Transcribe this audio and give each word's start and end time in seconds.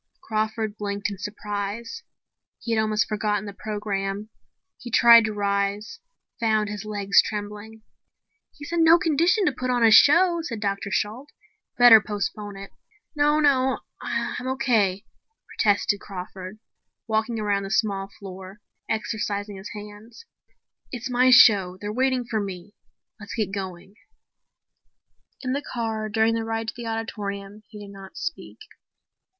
Crawford 0.19 0.77
blinked 0.79 1.11
in 1.11 1.19
surprise. 1.19 2.01
He 2.59 2.71
had 2.71 2.81
almost 2.81 3.07
forgotten 3.07 3.45
the 3.45 3.53
program. 3.53 4.29
He 4.79 4.89
tried 4.89 5.25
to 5.25 5.31
rise, 5.33 5.99
found 6.39 6.69
his 6.69 6.85
legs 6.85 7.21
trembling. 7.21 7.83
"He's 8.57 8.71
in 8.71 8.83
no 8.83 8.97
condition 8.97 9.45
to 9.45 9.51
put 9.51 9.69
on 9.69 9.83
a 9.83 9.91
show," 9.91 10.39
said 10.41 10.59
Dr. 10.59 10.89
Shalt. 10.89 11.29
"Better 11.77 12.01
postpone 12.01 12.57
it." 12.57 12.71
"No, 13.15 13.39
no, 13.39 13.81
I'm 14.01 14.47
okay," 14.47 15.05
protested 15.47 15.99
Crawford, 15.99 16.57
walking 17.07 17.39
around 17.39 17.61
the 17.61 17.69
small 17.69 18.09
floor, 18.17 18.59
exercising 18.89 19.57
his 19.57 19.69
hands. 19.75 20.25
"It's 20.91 21.11
my 21.11 21.29
show. 21.29 21.77
They're 21.79 21.93
waiting 21.93 22.25
for 22.25 22.39
me. 22.39 22.73
Let's 23.19 23.35
get 23.35 23.51
going." 23.51 23.93
In 25.43 25.53
the 25.53 25.61
car, 25.61 26.09
during 26.09 26.33
the 26.33 26.43
ride 26.43 26.69
to 26.69 26.73
the 26.75 26.87
auditorium, 26.87 27.61
he 27.67 27.85
did 27.85 27.91
not 27.93 28.17
speak. 28.17 28.57